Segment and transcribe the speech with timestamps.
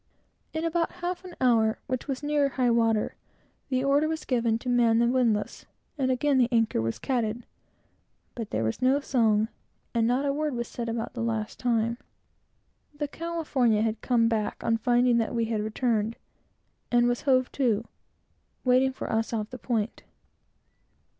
[0.51, 3.13] In about half an hour, which was near high water,
[3.69, 7.45] the order was given to man the windlass, and again the anchor was catted;
[8.33, 11.99] but not a word was said about the last time.
[12.95, 16.15] The California had come back on finding that we had returned,
[16.91, 17.85] and was hove to,
[18.63, 20.01] waiting for us, off the point.